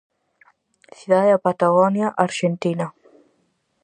Cidade 0.97 1.31
da 1.33 1.43
Patagonia, 1.47 2.07
Arxentina. 2.27 2.87